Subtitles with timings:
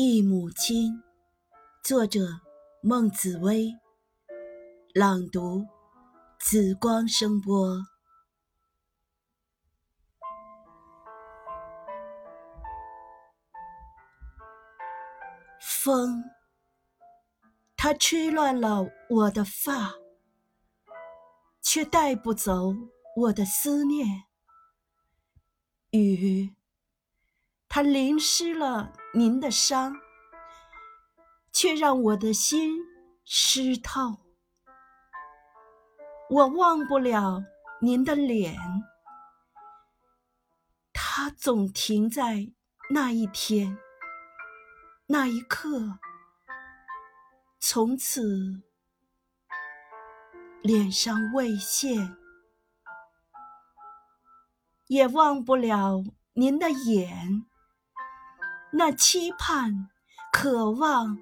[0.00, 1.02] 忆母亲，
[1.82, 2.20] 作者
[2.80, 3.74] 孟紫薇，
[4.94, 5.66] 朗读
[6.38, 7.84] 紫光声波。
[15.60, 16.22] 风，
[17.76, 19.92] 它吹乱了我的发，
[21.60, 22.72] 却带不走
[23.16, 24.06] 我的思念。
[25.90, 26.57] 雨。
[27.68, 29.94] 它淋湿了您的伤，
[31.52, 32.80] 却让我的心
[33.24, 34.18] 湿透。
[36.30, 37.44] 我忘不了
[37.80, 38.56] 您的脸，
[40.92, 42.50] 它总停在
[42.90, 43.78] 那一天、
[45.06, 45.98] 那一刻，
[47.60, 48.62] 从此
[50.62, 52.16] 脸上未现，
[54.88, 57.44] 也忘不了您的眼。
[58.70, 59.88] 那期盼、
[60.32, 61.18] 渴望、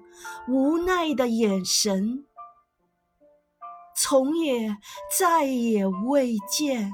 [0.47, 2.25] 无奈的眼神，
[3.95, 4.77] 从也
[5.17, 6.91] 再也未见；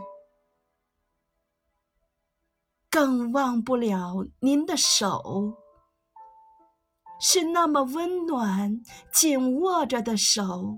[2.90, 5.58] 更忘不了您的手，
[7.20, 10.78] 是那么温暖、紧握着的手，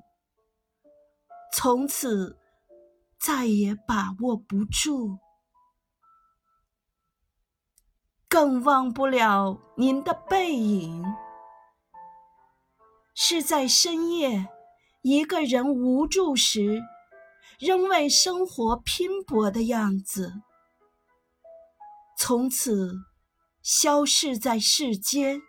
[1.53, 2.37] 从此
[3.19, 5.19] 再也把握不住。
[8.35, 11.01] 更忘不了您的背影，
[13.13, 14.45] 是在深夜
[15.03, 16.81] 一个人无助时，
[17.57, 20.33] 仍为生活拼搏的样子。
[22.17, 22.91] 从此
[23.61, 25.41] 消逝在世间，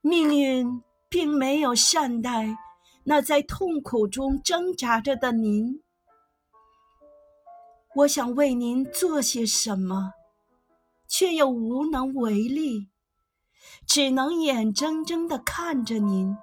[0.00, 2.58] 命运并没有善待
[3.04, 5.83] 那在痛苦中挣扎着的您。
[7.96, 10.14] 我想为您做些什么，
[11.06, 12.90] 却又无能为力，
[13.86, 16.36] 只能眼睁睁地看着您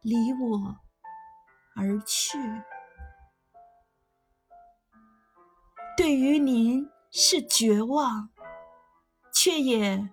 [0.00, 0.76] 离我
[1.76, 2.38] 而去。
[5.94, 8.30] 对于您是绝望，
[9.34, 10.08] 却也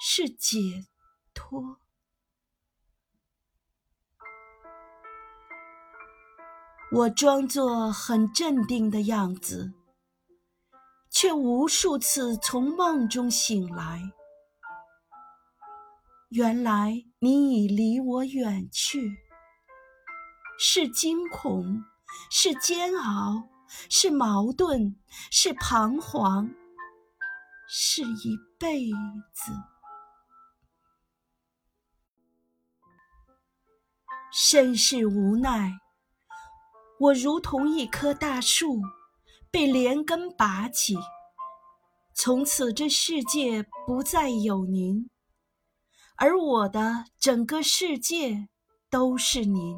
[0.00, 0.86] 是解
[1.34, 1.83] 脱。
[6.92, 9.72] 我装作很镇定的样子，
[11.10, 14.00] 却无数次从梦中醒来。
[16.30, 19.16] 原来你已离我远去，
[20.58, 21.84] 是惊恐，
[22.30, 23.48] 是煎熬，
[23.88, 24.94] 是矛盾，
[25.32, 26.48] 是彷徨，
[27.68, 28.90] 是一辈
[29.32, 29.52] 子，
[34.32, 35.80] 甚是无奈。
[37.04, 38.80] 我如同一棵大树，
[39.50, 40.96] 被连根拔起。
[42.14, 45.10] 从此，这世界不再有您，
[46.16, 48.48] 而我的整个世界
[48.88, 49.76] 都是您。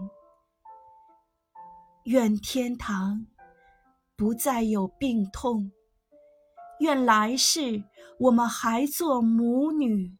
[2.04, 3.26] 愿天堂
[4.14, 5.72] 不再有病痛，
[6.78, 7.82] 愿来世
[8.20, 10.16] 我们还做母女。